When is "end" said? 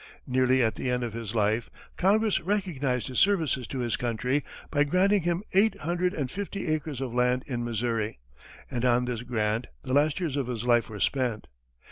0.89-1.03